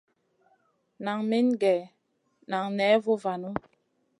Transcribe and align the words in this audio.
Nan 1.03 1.19
min 1.29 1.47
gue 1.61 1.77
nan 2.49 2.65
ney 2.77 2.95
vovanu. 3.05 3.49